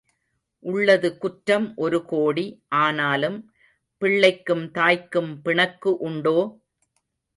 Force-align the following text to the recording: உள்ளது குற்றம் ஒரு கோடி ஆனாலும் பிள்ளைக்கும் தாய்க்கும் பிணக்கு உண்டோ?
உள்ளது 0.63 1.09
குற்றம் 1.17 1.67
ஒரு 1.75 1.99
கோடி 2.05 2.45
ஆனாலும் 2.75 3.37
பிள்ளைக்கும் 4.01 4.65
தாய்க்கும் 4.71 5.31
பிணக்கு 5.41 5.93
உண்டோ? 5.99 6.37